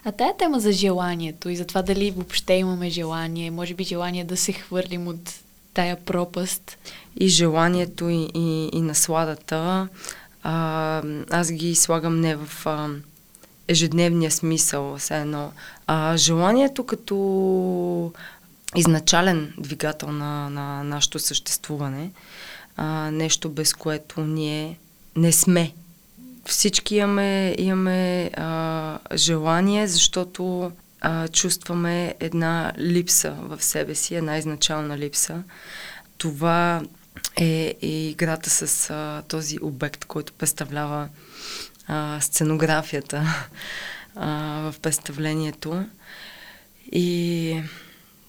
А 0.05 0.13
тая 0.13 0.37
тема 0.37 0.61
за 0.61 0.73
желанието 0.73 1.49
и 1.49 1.57
за 1.57 1.65
това 1.65 1.83
дали 1.83 2.11
въобще 2.11 2.55
имаме 2.55 2.91
желание, 2.91 3.51
може 3.51 3.75
би 3.75 3.85
желание 3.85 4.25
да 4.25 4.37
се 4.37 4.53
хвърлим 4.53 5.09
от 5.09 5.35
тая 5.75 5.97
пропаст. 5.97 6.79
И 7.21 7.29
желанието 7.29 8.09
и, 8.09 8.31
и, 8.35 8.71
и 8.73 8.81
насладата, 8.81 9.89
а, 10.43 11.03
аз 11.31 11.53
ги 11.53 11.75
слагам 11.75 12.21
не 12.21 12.37
в 12.37 12.67
а, 12.67 12.89
ежедневния 13.69 14.31
смисъл, 14.31 14.97
все 14.99 15.21
едно. 15.21 15.53
А, 15.87 16.17
желанието 16.17 16.87
като 16.87 18.13
изначален 18.77 19.55
двигател 19.59 20.09
на, 20.13 20.51
на 20.51 20.83
нашето 20.85 21.19
съществуване, 21.19 22.11
а, 22.77 23.11
нещо 23.11 23.51
без 23.51 23.75
което 23.75 24.21
ние 24.21 24.79
не 25.17 25.33
сме. 25.33 25.73
Всички 26.45 26.97
имаме, 26.97 27.55
имаме 27.59 28.31
а, 28.37 28.99
желание, 29.15 29.87
защото 29.87 30.73
а, 31.01 31.29
чувстваме 31.29 32.15
една 32.21 32.73
липса 32.79 33.37
в 33.41 33.63
себе 33.63 33.95
си, 33.95 34.15
една 34.15 34.39
изначална 34.39 34.99
липса. 34.99 35.43
Това 36.19 36.83
е, 37.37 37.75
е 37.83 37.87
играта 37.87 38.51
с 38.51 38.91
а, 38.91 39.23
този 39.29 39.59
обект, 39.63 40.05
който 40.05 40.33
представлява 40.33 41.09
а, 41.87 42.21
сценографията 42.21 43.49
а, 44.17 44.31
в 44.73 44.81
представлението. 44.81 45.85
И 46.93 47.61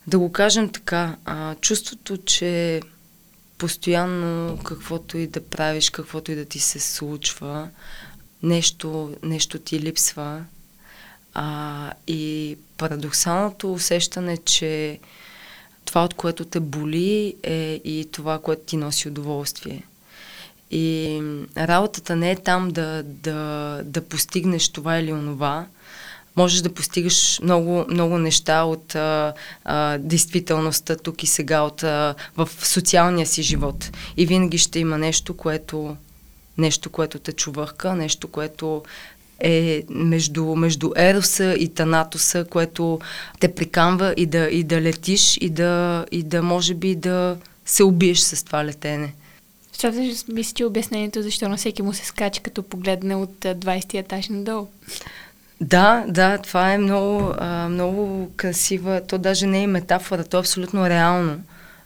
да 0.07 0.19
го 0.19 0.31
кажем 0.31 0.69
така, 0.69 1.15
а, 1.25 1.55
чувството, 1.55 2.17
че 2.17 2.81
постоянно 3.57 4.57
каквото 4.63 5.17
и 5.17 5.27
да 5.27 5.41
правиш, 5.41 5.89
каквото 5.89 6.31
и 6.31 6.35
да 6.35 6.45
ти 6.45 6.59
се 6.59 6.79
случва, 6.79 7.69
нещо, 8.43 9.15
нещо 9.23 9.59
ти 9.59 9.79
липсва, 9.79 10.43
а, 11.33 11.91
и 12.07 12.57
парадоксалното 12.77 13.73
усещане, 13.73 14.37
че 14.37 14.99
това, 15.85 16.03
от 16.03 16.13
което 16.13 16.45
те 16.45 16.59
боли, 16.59 17.35
е 17.43 17.81
и 17.83 18.09
това, 18.11 18.39
което 18.39 18.61
ти 18.61 18.77
носи 18.77 19.07
удоволствие. 19.07 19.83
И 20.71 21.21
работата 21.57 22.15
не 22.15 22.31
е 22.31 22.35
там 22.35 22.71
да, 22.71 23.03
да, 23.03 23.81
да 23.83 24.01
постигнеш 24.01 24.69
това 24.69 24.97
или 24.97 25.13
онова. 25.13 25.65
Можеш 26.37 26.61
да 26.61 26.73
постигаш 26.73 27.39
много, 27.43 27.85
много 27.89 28.17
неща 28.17 28.63
от 28.63 28.95
а, 28.95 29.33
а, 29.65 29.97
действителността 29.97 30.95
тук 30.95 31.23
и 31.23 31.27
сега, 31.27 31.61
от, 31.61 31.83
а, 31.83 32.15
в 32.37 32.49
социалния 32.61 33.27
си 33.27 33.43
живот. 33.43 33.91
И 34.17 34.25
винаги 34.25 34.57
ще 34.57 34.79
има 34.79 34.97
нещо, 34.97 35.37
което, 35.37 35.97
нещо, 36.57 36.89
което 36.89 37.19
те 37.19 37.31
чувърка, 37.31 37.95
нещо, 37.95 38.27
което 38.27 38.83
е 39.39 39.83
между, 39.89 40.55
между 40.55 40.91
Ероса 40.95 41.55
и 41.59 41.67
Танатоса, 41.67 42.45
което 42.45 42.99
те 43.39 43.55
приканва 43.55 44.13
и 44.17 44.25
да, 44.25 44.49
и 44.49 44.63
да 44.63 44.81
летиш 44.81 45.37
и 45.41 45.49
да, 45.49 46.05
и 46.11 46.23
да 46.23 46.43
може 46.43 46.73
би 46.73 46.95
да 46.95 47.37
се 47.65 47.83
убиеш 47.83 48.19
с 48.19 48.43
това 48.43 48.65
летене. 48.65 49.13
Всъщност 49.71 50.27
мисля, 50.27 50.53
че 50.53 50.65
обяснението 50.65 51.21
защо 51.21 51.49
на 51.49 51.57
всеки 51.57 51.81
му 51.81 51.93
се 51.93 52.05
скача, 52.05 52.41
като 52.41 52.63
погледне 52.63 53.15
от 53.15 53.35
20 53.39 53.93
етаж 53.93 54.29
надолу. 54.29 54.67
Да, 55.61 56.05
да, 56.07 56.37
това 56.37 56.73
е 56.73 56.77
много, 56.77 57.33
много 57.69 58.31
красива. 58.35 59.01
То 59.07 59.17
даже 59.17 59.47
не 59.47 59.63
е 59.63 59.67
метафора, 59.67 60.23
то 60.23 60.37
е 60.37 60.39
абсолютно 60.39 60.89
реално. 60.89 61.41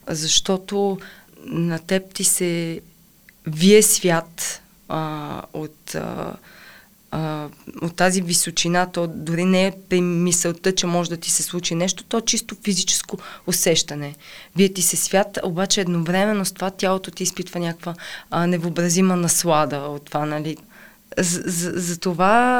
Защото 0.07 0.99
на 1.45 1.79
теб 1.79 2.13
ти 2.13 2.23
се 2.23 2.81
вие 3.47 3.81
свят 3.81 4.61
а, 4.89 5.41
от 5.53 5.95
а, 5.95 6.33
а, 7.11 7.47
от 7.81 7.95
тази 7.95 8.21
височина, 8.21 8.91
то 8.91 9.07
дори 9.07 9.45
не 9.45 9.67
е 9.67 9.73
при 9.89 10.01
мисълта, 10.01 10.75
че 10.75 10.87
може 10.87 11.09
да 11.09 11.17
ти 11.17 11.31
се 11.31 11.43
случи 11.43 11.75
нещо, 11.75 12.03
то 12.03 12.17
е 12.17 12.21
чисто 12.21 12.55
физическо 12.63 13.17
усещане. 13.47 14.15
Вие 14.55 14.73
ти 14.73 14.81
се 14.81 14.97
свят, 14.97 15.39
обаче 15.43 15.81
едновременно 15.81 16.45
с 16.45 16.51
това 16.51 16.71
тялото 16.71 17.11
ти 17.11 17.23
изпитва 17.23 17.59
някаква 17.59 17.93
а, 18.29 18.47
невообразима 18.47 19.15
наслада 19.15 19.77
от 19.77 20.05
това, 20.05 20.25
нали, 20.25 20.57
за, 21.17 21.41
за, 21.75 21.97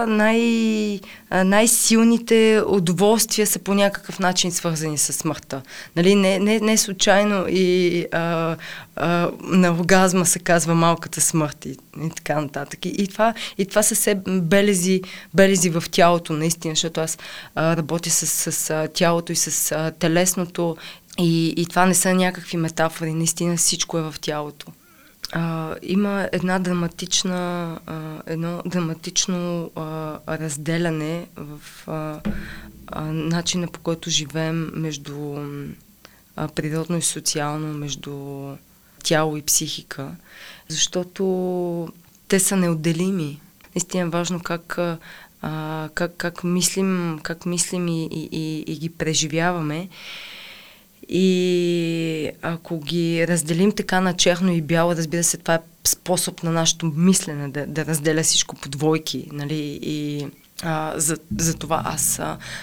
най, 0.07 0.99
най-силните 1.31 2.61
удоволствия 2.67 3.47
са 3.47 3.59
по 3.59 3.73
някакъв 3.73 4.19
начин 4.19 4.51
свързани 4.51 4.97
с 4.97 5.13
смъртта. 5.13 5.61
Нали, 5.95 6.15
не, 6.15 6.39
не, 6.39 6.59
не 6.59 6.77
случайно 6.77 7.45
и 7.49 8.05
а, 8.11 8.55
а, 8.95 9.29
на 9.41 9.71
оргазма 9.71 10.25
се 10.25 10.39
казва 10.39 10.75
малката 10.75 11.21
смърт 11.21 11.65
и, 11.65 11.69
и 12.05 12.09
така 12.15 12.41
нататък. 12.41 12.85
И, 12.85 12.89
и, 12.89 13.07
това, 13.07 13.33
и 13.57 13.65
това 13.65 13.83
са 13.83 13.95
все 13.95 14.15
белези, 14.27 15.01
белези 15.33 15.69
в 15.69 15.83
тялото, 15.91 16.33
наистина, 16.33 16.75
защото 16.75 17.01
аз 17.01 17.17
а, 17.55 17.77
работя 17.77 18.09
с, 18.09 18.27
с, 18.27 18.51
с 18.51 18.89
тялото 18.93 19.31
и 19.31 19.35
с 19.35 19.71
а, 19.71 19.91
телесното 19.91 20.77
и, 21.19 21.53
и 21.57 21.65
това 21.65 21.85
не 21.85 21.93
са 21.93 22.13
някакви 22.13 22.57
метафори, 22.57 23.13
наистина 23.13 23.57
всичко 23.57 23.97
е 23.97 24.01
в 24.01 24.15
тялото 24.21 24.67
а, 25.31 25.75
има 25.81 26.29
една 26.31 26.59
драматична, 26.59 27.79
а, 27.85 28.21
едно 28.25 28.61
драматично 28.65 29.71
а, 29.75 30.19
разделяне 30.37 31.27
в 31.35 31.61
а, 31.87 32.19
а, 32.87 33.01
начина 33.01 33.67
по 33.67 33.79
който 33.79 34.09
живеем 34.09 34.71
между 34.73 35.37
а, 36.35 36.47
природно 36.47 36.97
и 36.97 37.01
социално, 37.01 37.73
между 37.73 38.47
тяло 39.03 39.37
и 39.37 39.41
психика, 39.41 40.11
защото 40.67 41.89
те 42.27 42.39
са 42.39 42.57
неотделими. 42.57 43.41
Наистина 43.75 44.03
е 44.03 44.09
важно 44.09 44.39
как, 44.39 44.77
а, 45.41 45.89
как, 45.93 46.17
как 46.17 46.43
мислим, 46.43 47.19
как 47.23 47.45
мислим 47.45 47.87
и, 47.87 48.05
и, 48.05 48.29
и, 48.31 48.59
и 48.67 48.75
ги 48.77 48.89
преживяваме. 48.89 49.89
И 51.11 52.31
ако 52.41 52.79
ги 52.79 53.27
разделим 53.27 53.71
така 53.71 54.01
на 54.01 54.13
черно 54.13 54.51
и 54.51 54.61
бяло, 54.61 54.95
разбира 54.95 55.23
се, 55.23 55.37
това 55.37 55.55
е 55.55 55.59
способ 55.83 56.43
на 56.43 56.51
нашето 56.51 56.85
мислене 56.95 57.47
да, 57.47 57.65
да 57.65 57.85
разделя 57.85 58.23
всичко 58.23 58.55
по 58.55 58.69
двойки, 58.69 59.27
нали, 59.31 59.79
и 59.81 60.27
а, 60.63 60.93
за, 60.95 61.17
за 61.39 61.57
това 61.57 61.81
аз 61.85 62.21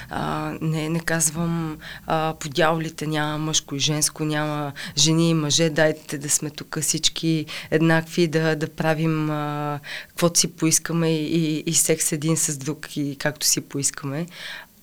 а, 0.09 0.53
не, 0.61 0.89
не 0.89 0.99
казвам 0.99 1.77
а, 2.07 2.33
по 2.39 2.49
дяволите 2.49 3.07
няма 3.07 3.37
мъжко 3.37 3.75
и 3.75 3.79
женско, 3.79 4.25
няма 4.25 4.71
жени 4.97 5.29
и 5.29 5.33
мъже, 5.33 5.69
дайте 5.69 6.17
да 6.17 6.29
сме 6.29 6.49
тук 6.49 6.79
всички 6.81 7.45
еднакви, 7.71 8.27
да, 8.27 8.55
да 8.55 8.67
правим 8.67 9.29
а, 9.29 9.79
каквото 10.07 10.39
си 10.39 10.47
поискаме 10.47 11.09
и, 11.17 11.63
и 11.65 11.73
секс 11.73 12.11
един 12.11 12.37
с 12.37 12.57
друг 12.57 12.97
и 12.97 13.15
както 13.19 13.45
си 13.45 13.61
поискаме 13.61 14.25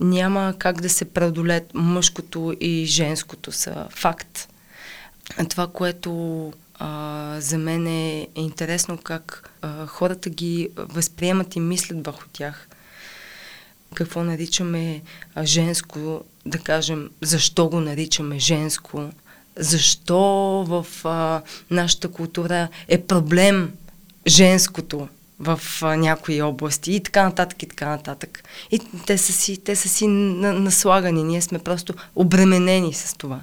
няма 0.01 0.55
как 0.59 0.81
да 0.81 0.89
се 0.89 1.05
преодолеят 1.05 1.75
мъжкото 1.75 2.55
и 2.61 2.85
женското 2.85 3.53
са 3.53 3.87
факт. 3.91 4.49
Това, 5.49 5.67
което 5.67 6.53
а, 6.79 7.37
за 7.41 7.59
мен 7.59 7.87
е, 7.87 8.29
интересно 8.35 8.99
как 8.99 9.51
а, 9.63 9.87
хората 9.87 10.31
ги 10.31 10.69
възприемат 10.77 11.57
и 11.57 11.61
мислят 11.61 12.07
върху 12.07 12.25
тях. 12.33 12.69
Какво 13.95 14.25
наричаме 14.25 15.03
женско, 15.43 16.25
да 16.47 16.59
кажем, 16.59 17.11
защо 17.23 17.69
го 17.69 17.81
наричаме 17.81 18.39
женско, 18.39 19.11
защо 19.57 20.19
в 20.69 20.87
а, 21.05 21.43
нашата 21.71 22.09
култура 22.09 22.69
е 22.89 23.03
проблем 23.03 23.73
женското, 24.27 25.09
в 25.39 25.61
а, 25.83 25.97
някои 25.97 26.43
области 26.43 26.93
и 26.93 27.03
така 27.03 27.23
нататък 27.23 27.63
и 27.63 27.69
така 27.69 27.89
нататък. 27.89 28.45
И 28.71 28.81
те 29.07 29.19
са 29.19 29.33
си, 29.33 29.57
те 29.57 29.77
са 29.77 29.89
си 29.89 30.07
наслагани, 30.07 31.25
ние 31.25 31.41
сме 31.41 31.59
просто 31.59 31.95
обременени 32.15 32.93
с 32.95 33.15
това. 33.15 33.41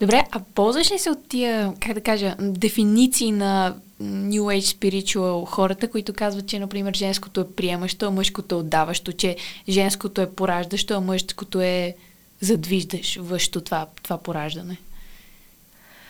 Добре, 0.00 0.24
а 0.30 0.40
ползваш 0.54 0.90
ли 0.90 0.98
се 0.98 1.10
от 1.10 1.28
тия, 1.28 1.72
как 1.80 1.94
да 1.94 2.00
кажа, 2.00 2.36
дефиниции 2.40 3.32
на 3.32 3.74
New 4.02 4.40
Age 4.40 4.76
Spiritual 4.78 5.46
хората, 5.46 5.88
които 5.88 6.12
казват, 6.12 6.46
че, 6.46 6.58
например, 6.58 6.94
женското 6.94 7.40
е 7.40 7.50
приемащо, 7.56 8.06
а 8.06 8.10
мъжкото 8.10 8.54
е 8.54 8.58
отдаващо, 8.58 9.12
че 9.12 9.36
женското 9.68 10.20
е 10.20 10.30
пораждащо, 10.30 10.94
а 10.94 11.00
мъжкото 11.00 11.60
е 11.60 11.94
задвиждаш 12.40 13.18
въщо 13.20 13.60
това, 13.60 13.86
това 14.02 14.18
пораждане? 14.18 14.76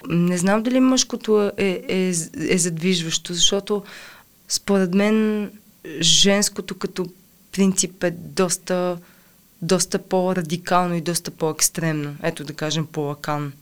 Не 0.08 0.38
знам 0.38 0.62
дали 0.62 0.80
мъжкото 0.80 1.50
е, 1.56 1.82
е, 1.88 2.12
е 2.48 2.58
задвижващо, 2.58 3.34
защото 3.34 3.82
според 4.48 4.94
мен 4.94 5.50
женското 6.00 6.78
като 6.78 7.07
принцип 7.52 8.04
е 8.04 8.11
доста, 8.11 8.98
доста 9.62 9.98
по-радикално 9.98 10.94
и 10.94 11.00
доста 11.00 11.30
по-екстремно. 11.30 12.16
Ето 12.22 12.44
да 12.44 12.52
кажем 12.52 12.87
по 12.87 13.00
Лакан. 13.00 13.52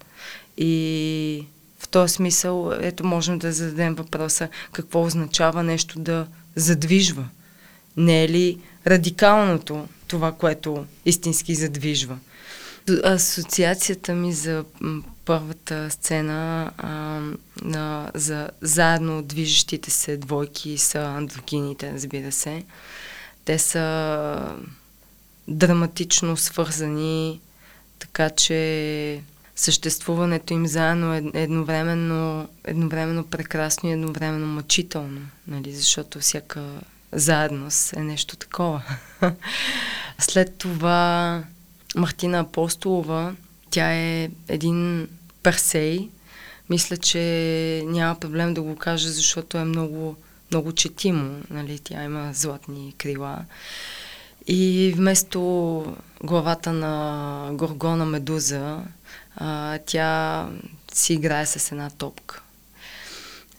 И 0.57 1.47
в 1.79 1.89
този 1.89 2.15
смисъл, 2.15 2.73
ето 2.81 3.07
можем 3.07 3.39
да 3.39 3.53
зададем 3.53 3.95
въпроса 3.95 4.49
какво 4.73 5.03
означава 5.03 5.63
нещо 5.63 5.99
да 5.99 6.27
задвижва. 6.57 7.29
Не 7.97 8.25
е 8.25 8.29
ли 8.29 8.59
радикалното 8.87 9.89
това, 10.07 10.33
което 10.33 10.87
истински 11.05 11.55
задвижва? 11.55 12.19
Асоциацията 13.05 14.15
ми 14.15 14.33
за 14.33 14.65
първата 15.25 15.91
сцена 15.91 16.71
а, 16.79 16.91
на, 17.63 18.11
за 18.15 18.51
заедно 18.61 19.23
движещите 19.23 19.91
се 19.91 20.17
двойки 20.17 20.79
са 20.79 21.01
андрогините, 21.01 21.93
разбира 21.93 22.33
се. 22.33 22.65
Те 23.45 23.59
са 23.59 24.57
драматично 25.49 26.37
свързани, 26.37 27.41
така 27.99 28.31
че 28.31 29.21
съществуването 29.57 30.53
им 30.53 30.67
заедно 30.67 31.15
е 31.15 31.23
едновременно, 31.35 32.49
едновременно 32.65 33.27
прекрасно 33.27 33.89
и 33.89 33.93
едновременно 33.93 34.47
мъчително, 34.47 35.21
нали? 35.47 35.73
защото 35.73 36.21
всяка 36.21 36.65
заедност 37.13 37.93
е 37.93 38.01
нещо 38.01 38.37
такова. 38.37 38.83
След 40.19 40.59
това 40.59 41.43
Мартина 41.97 42.39
Апостолова, 42.39 43.35
тя 43.73 43.93
е 43.93 44.31
един 44.49 45.09
персей. 45.43 46.09
Мисля, 46.71 46.97
че 46.97 47.83
няма 47.87 48.21
проблем 48.21 48.55
да 48.55 48.63
го 48.63 48.77
кажа, 48.77 49.09
защото 49.09 49.59
е 49.59 49.65
много, 49.65 50.17
много 50.51 50.73
четимо. 50.73 51.41
Нали? 51.51 51.79
Тя 51.79 52.05
има 52.05 52.33
златни 52.33 52.95
крила. 52.99 53.39
И 54.47 54.93
вместо 54.97 55.41
главата 56.25 56.73
на 56.73 57.49
Горгона 57.53 58.07
Медуза, 58.07 58.81
а, 59.37 59.79
тя 59.87 60.49
си 60.93 61.13
играе 61.13 61.47
с 61.47 61.73
една 61.73 61.91
топка. 61.91 62.43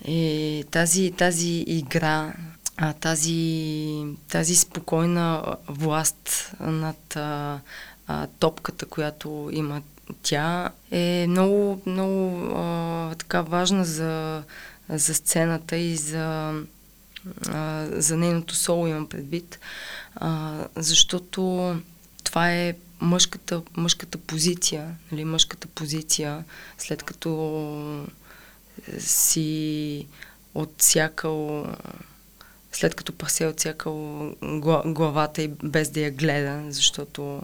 И 0.08 0.64
тази, 0.72 1.12
тази 1.12 1.64
игра, 1.68 2.34
а, 2.78 2.94
тази, 2.94 4.06
тази 4.30 4.56
спокойна 4.56 5.56
власт 5.68 6.52
над 6.60 7.16
а, 7.16 7.60
а, 8.08 8.28
топката, 8.40 8.86
която 8.86 9.50
има 9.54 9.82
тя, 10.22 10.72
е 10.92 11.26
много, 11.30 11.82
много 11.86 12.46
а, 12.56 13.16
така 13.16 13.42
важна 13.42 13.86
за, 13.86 14.44
за 14.90 15.14
сцената 15.14 15.78
и 15.78 15.96
за, 15.96 16.54
а, 17.48 17.88
за 17.92 18.18
нейното 18.18 18.56
соло 18.56 18.88
имам 18.88 19.08
предвид, 19.08 19.60
а, 20.16 20.54
защото 20.76 21.76
това 22.24 22.52
е 22.52 22.76
мъжката, 23.00 23.62
мъжката 23.78 24.18
позиция, 24.18 24.96
нали, 25.12 25.26
мъжката 25.26 25.68
позиция, 25.68 26.44
след 26.78 27.04
като 27.04 27.96
си 29.00 30.08
отсякал 30.54 31.68
след 32.74 32.96
като 32.96 33.14
прасе 33.14 33.48
отсякал 33.48 34.32
главата 34.86 35.42
и 35.42 35.48
без 35.48 35.90
да 35.90 36.00
я 36.00 36.12
гледа, 36.12 36.64
защото 36.70 37.42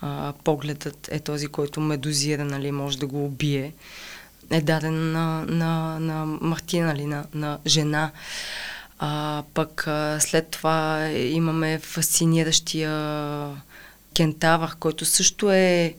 а, 0.00 0.32
погледът 0.44 1.08
е 1.12 1.20
този, 1.20 1.46
който 1.46 1.80
ме 1.80 1.96
дозира, 1.96 2.44
нали, 2.44 2.70
може 2.72 2.98
да 2.98 3.06
го 3.06 3.24
убие, 3.24 3.72
е 4.50 4.60
даден 4.60 5.12
на, 5.12 5.44
на, 5.48 6.00
на 6.00 6.26
Мартина, 6.26 6.86
нали, 6.86 7.06
на, 7.06 7.24
на 7.34 7.58
жена. 7.66 8.10
А, 8.98 9.42
пък 9.54 9.86
а, 9.86 10.20
след 10.20 10.48
това 10.48 11.08
имаме 11.10 11.78
фасциниращия 11.78 12.90
кентавър, 14.16 14.76
който 14.80 15.04
също 15.04 15.50
е 15.52 15.94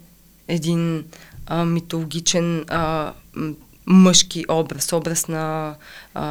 един 0.48 1.06
а, 1.46 1.66
митологичен 1.66 2.66
а, 2.68 3.14
мъжки 3.86 4.46
образ, 4.50 4.94
образ 4.94 5.28
на, 5.28 5.76
а, 6.14 6.24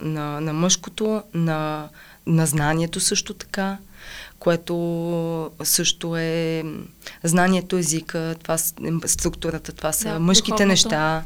на, 0.00 0.40
на 0.40 0.52
мъжкото, 0.52 1.22
на, 1.34 1.88
на 2.26 2.46
знанието 2.46 3.00
също 3.00 3.34
така 3.34 3.78
което 4.38 5.50
също 5.62 6.16
е 6.16 6.64
знанието, 7.24 7.76
езика, 7.76 8.34
това 8.42 8.58
структурата, 9.06 9.72
това 9.72 9.92
са 9.92 10.12
да, 10.12 10.18
мъжките 10.18 10.50
духовното. 10.50 10.68
неща. 10.68 11.24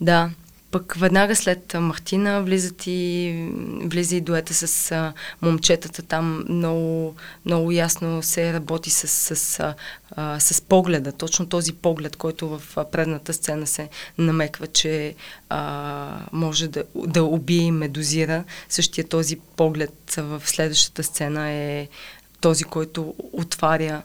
Да. 0.00 0.30
пък 0.70 0.94
веднага 0.94 1.36
след 1.36 1.74
Мартина 1.74 2.42
влизат 2.42 2.86
и, 2.86 3.50
влиза 3.84 4.16
и 4.16 4.20
дуета 4.20 4.54
с 4.54 4.92
а, 4.92 5.12
момчетата. 5.42 6.02
Там 6.02 6.44
много, 6.48 7.14
много 7.46 7.72
ясно 7.72 8.22
се 8.22 8.52
работи 8.52 8.90
с, 8.90 9.36
с, 9.36 9.74
а, 10.16 10.40
с 10.40 10.60
погледа. 10.60 11.12
Точно 11.12 11.48
този 11.48 11.72
поглед, 11.72 12.16
който 12.16 12.48
в 12.48 12.84
предната 12.92 13.32
сцена 13.32 13.66
се 13.66 13.88
намеква, 14.18 14.66
че 14.66 15.14
а, 15.48 16.18
може 16.32 16.68
да, 16.68 16.84
да 16.94 17.24
убие 17.24 17.62
и 17.62 17.70
медозира. 17.70 18.44
Същия 18.68 19.08
този 19.08 19.36
поглед 19.56 20.14
в 20.16 20.42
следващата 20.44 21.02
сцена 21.02 21.50
е 21.50 21.88
този, 22.40 22.64
който 22.64 23.14
отваря 23.32 24.02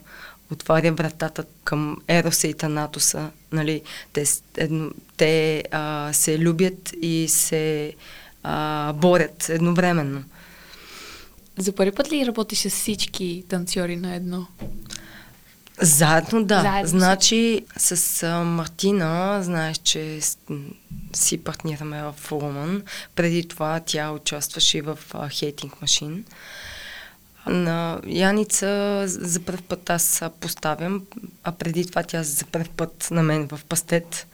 отваря 0.52 0.92
вратата 0.92 1.44
към 1.64 1.96
Ероса 2.08 2.48
и 2.48 2.54
Танатоса. 2.54 3.30
Нали? 3.52 3.82
Те, 4.12 4.24
едно, 4.56 4.90
те 5.16 5.64
а, 5.70 6.12
се 6.12 6.38
любят 6.38 6.92
и 7.02 7.26
се 7.28 7.94
а, 8.42 8.92
борят 8.92 9.48
едновременно. 9.48 10.24
За 11.58 11.72
първи 11.72 11.92
път 11.92 12.12
ли 12.12 12.26
работиш 12.26 12.58
с 12.58 12.70
всички 12.70 13.44
танцори 13.48 13.96
на 13.96 14.14
едно? 14.14 14.46
Заедно, 15.80 16.44
да. 16.44 16.62
Заедно 16.62 16.88
значи 16.88 17.64
с 17.76 18.22
а, 18.22 18.44
Мартина, 18.44 19.40
знаеш, 19.42 19.78
че 19.78 20.20
си 21.12 21.44
партнираме 21.44 22.02
в 22.02 22.14
Фурман. 22.16 22.82
Преди 23.14 23.48
това 23.48 23.80
тя 23.86 24.10
участваше 24.10 24.82
в 24.82 24.98
Хейтинг 25.30 25.82
Машин. 25.82 26.24
На 27.46 28.00
Яница 28.06 29.02
за 29.06 29.40
първ 29.40 29.62
път 29.68 29.90
аз 29.90 30.22
поставям, 30.40 31.02
а 31.44 31.52
преди 31.52 31.86
това 31.86 32.02
тя 32.02 32.22
за 32.22 32.44
първ 32.44 32.68
път 32.76 33.08
на 33.10 33.22
мен 33.22 33.48
в 33.48 33.60
пастет. 33.68 34.26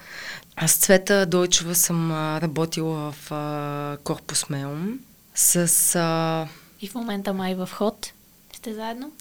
Аз 0.57 0.73
Цвета 0.73 1.27
Дойчева 1.27 1.75
съм 1.75 2.13
работила 2.39 3.13
в 3.13 3.33
а, 3.33 3.97
Корпус 4.05 4.49
Меум 4.49 4.99
с... 5.35 5.57
А... 5.97 6.49
И 6.81 6.89
в 6.89 6.95
момента 6.95 7.33
май 7.33 7.55
в 7.55 7.69
ход 7.73 8.13
сте 8.53 8.75
заедно? 8.75 9.13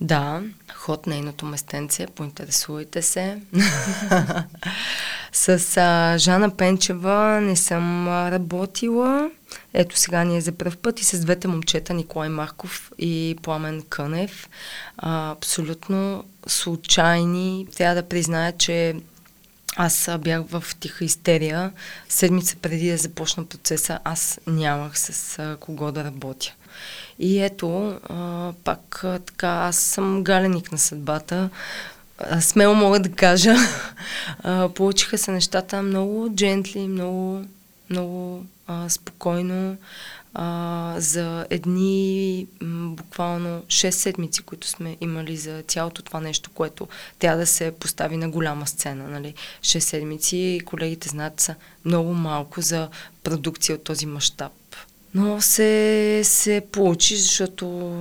Да, 0.00 0.42
ход 0.74 1.06
нейното 1.06 1.46
местенце, 1.46 2.06
поинтересувайте 2.06 3.02
се. 3.02 3.38
с 5.36 5.76
а, 5.76 6.18
Жана 6.18 6.56
Пенчева 6.56 7.40
не 7.40 7.56
съм 7.56 8.08
работила. 8.08 9.30
Ето 9.74 9.98
сега 9.98 10.24
ние 10.24 10.40
за 10.40 10.52
първ 10.52 10.76
път 10.82 11.00
и 11.00 11.04
с 11.04 11.20
двете 11.20 11.48
момчета, 11.48 11.94
Николай 11.94 12.28
Марков 12.28 12.92
и 12.98 13.36
Пламен 13.42 13.82
Кънев. 13.88 14.48
А, 14.98 15.30
абсолютно 15.30 16.24
случайни. 16.46 17.66
Трябва 17.76 18.02
да 18.02 18.08
призная, 18.08 18.52
че 18.52 18.94
аз 19.76 20.10
бях 20.18 20.42
в 20.48 20.64
тиха 20.80 21.04
истерия. 21.04 21.72
Седмица 22.08 22.56
преди 22.62 22.90
да 22.90 22.96
започна 22.96 23.44
процеса, 23.44 23.98
аз 24.04 24.40
нямах 24.46 24.98
с 24.98 25.38
а, 25.38 25.56
кого 25.60 25.92
да 25.92 26.04
работя. 26.04 26.52
И 27.18 27.42
ето, 27.42 28.00
а, 28.08 28.52
пак 28.64 29.04
а, 29.04 29.18
така, 29.18 29.48
аз 29.48 29.76
съм 29.76 30.24
галеник 30.24 30.72
на 30.72 30.78
съдбата. 30.78 31.50
Смело 32.40 32.74
мога 32.74 33.00
да 33.00 33.08
кажа. 33.08 33.54
А, 34.42 34.68
получиха 34.68 35.18
се 35.18 35.30
нещата 35.30 35.82
много 35.82 36.30
джентли, 36.34 36.88
много, 36.88 37.44
много 37.90 38.44
а, 38.66 38.88
спокойно. 38.88 39.76
А, 40.34 40.94
за 40.98 41.46
едни 41.50 42.46
м, 42.60 42.90
буквално 42.90 43.62
6 43.62 43.90
седмици, 43.90 44.42
които 44.42 44.66
сме 44.68 44.96
имали 45.00 45.36
за 45.36 45.62
цялото 45.62 46.02
това 46.02 46.20
нещо, 46.20 46.50
което 46.50 46.88
трябва 47.18 47.38
да 47.38 47.46
се 47.46 47.72
постави 47.80 48.16
на 48.16 48.28
голяма 48.28 48.66
сцена. 48.66 49.08
Нали? 49.08 49.34
6 49.60 49.78
седмици, 49.78 50.60
колегите 50.64 51.08
знаят, 51.08 51.40
са 51.40 51.54
много 51.84 52.12
малко 52.12 52.60
за 52.60 52.88
продукция 53.22 53.76
от 53.76 53.84
този 53.84 54.06
мащаб. 54.06 54.52
Но 55.14 55.40
се, 55.40 56.20
се 56.24 56.62
получи, 56.72 57.16
защото 57.16 57.96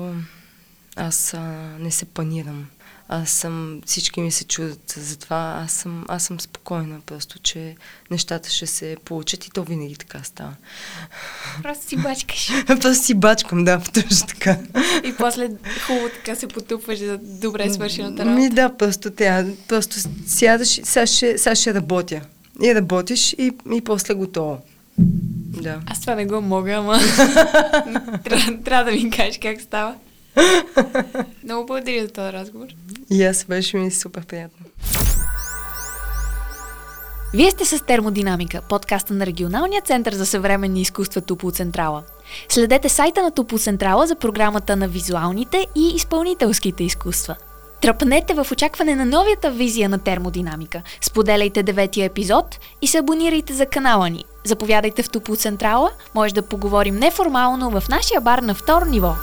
аз 0.96 1.34
а, 1.34 1.40
не 1.80 1.92
се 1.92 2.06
панирам. 2.06 2.68
Аз 3.08 3.30
съм, 3.30 3.82
всички 3.86 4.22
ми 4.22 4.32
се 4.32 4.44
чудят 4.44 4.94
за 4.98 5.18
това, 5.18 5.62
аз 5.66 5.72
съм, 5.72 6.06
аз 6.08 6.24
съм 6.24 6.40
спокойна, 6.40 7.00
просто, 7.06 7.40
че 7.40 7.76
нещата 8.12 8.50
ще 8.50 8.68
се 8.68 8.98
получат 9.06 9.46
и 9.46 9.50
то 9.50 9.64
винаги 9.64 9.96
така 9.96 10.24
става. 10.24 10.56
Просто 11.64 11.86
си 11.86 11.98
бачкаш. 11.98 12.52
просто 12.68 13.04
си 13.04 13.14
бачкам, 13.14 13.64
да, 13.64 13.80
точно 13.94 14.28
така. 14.28 14.58
И 15.04 15.14
после 15.18 15.50
хубаво 15.88 16.10
така 16.10 16.36
се 16.36 16.48
потупваш 16.48 17.00
за 17.00 17.18
добре 17.18 17.74
свършената 17.74 18.26
работа. 18.26 18.42
Ми 18.42 18.50
да, 18.50 18.78
просто 18.78 19.12
тя, 19.12 19.46
просто 19.68 19.96
сядаш, 20.28 20.68
сега 20.84 21.08
ще, 21.08 21.38
сега 21.38 21.56
ще 21.56 21.74
работя. 21.74 22.22
И 22.64 22.76
работиш 22.76 23.34
и, 23.34 23.52
и 23.74 23.82
после 23.82 24.14
готово. 24.14 24.62
Да. 25.62 25.80
Аз 25.86 26.02
това 26.02 26.16
не 26.16 26.26
го 26.26 26.42
мога, 26.42 26.72
ама 26.72 27.00
трябва, 28.24 28.58
трябва 28.64 28.92
да 28.92 28.98
ми 28.98 29.10
кажеш 29.10 29.40
как 29.42 29.62
става. 29.62 29.96
Много 31.44 31.66
благодаря 31.66 32.06
за 32.06 32.14
този 32.14 32.34
разговор. 32.34 32.68
И 33.10 33.24
аз 33.24 33.46
беше 33.46 33.78
ми 33.78 33.92
супер 33.92 34.26
приятно. 34.26 34.66
Вие 37.34 37.52
сте 37.52 37.66
с 37.66 37.86
Термодинамика, 37.86 38.62
подкаста 38.70 39.14
на 39.14 39.26
Регионалния 39.26 39.82
център 39.82 40.14
за 40.14 40.26
съвременни 40.26 40.82
изкуства 40.82 41.22
Тупо 41.22 41.52
Централа. 41.52 42.04
Следете 42.50 42.90
сайта 42.90 43.22
на 43.22 43.32
Тупо 43.32 43.58
Централа 43.58 44.08
за 44.08 44.16
програмата 44.16 44.76
на 44.76 44.88
визуалните 44.88 45.68
и 45.76 45.94
изпълнителските 45.96 46.84
изкуства. 46.84 47.36
Тръпнете 47.82 48.34
в 48.34 48.48
очакване 48.52 48.96
на 48.96 49.06
новията 49.06 49.52
визия 49.52 49.90
на 49.90 50.00
термодинамика. 50.00 50.82
Споделяйте 51.02 51.64
деветия 51.64 52.06
епизод 52.06 52.60
и 52.82 52.88
се 52.88 52.98
абонирайте 52.98 53.54
за 53.54 53.66
канала 53.66 54.10
ни. 54.10 54.26
Заповядайте 54.44 55.04
в 55.04 55.10
Тупо 55.10 55.36
Централа, 55.36 55.92
може 56.16 56.34
да 56.34 56.48
поговорим 56.48 56.96
неформално 56.96 57.70
в 57.70 57.90
нашия 57.90 58.22
бар 58.22 58.40
на 58.40 58.56
второ 58.56 58.86
ниво. 58.86 59.14